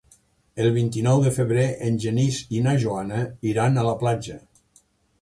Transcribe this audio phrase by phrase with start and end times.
[0.63, 3.23] El vint-i-nou de febrer en Genís i na Joana
[3.55, 4.45] iran a la platja.